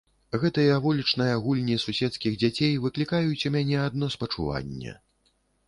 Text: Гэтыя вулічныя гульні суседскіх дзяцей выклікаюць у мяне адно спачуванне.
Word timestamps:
Гэтыя 0.43 0.77
вулічныя 0.85 1.35
гульні 1.43 1.75
суседскіх 1.83 2.39
дзяцей 2.41 2.73
выклікаюць 2.87 3.45
у 3.53 3.55
мяне 3.59 3.77
адно 3.85 4.05
спачуванне. 4.17 4.99